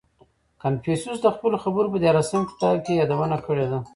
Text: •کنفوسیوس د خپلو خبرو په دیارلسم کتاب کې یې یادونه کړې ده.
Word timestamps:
•کنفوسیوس 0.63 1.17
د 1.21 1.27
خپلو 1.35 1.57
خبرو 1.63 1.91
په 1.93 1.97
دیارلسم 2.03 2.41
کتاب 2.51 2.75
کې 2.85 2.91
یې 2.93 2.99
یادونه 3.01 3.37
کړې 3.45 3.65
ده. 3.71 3.79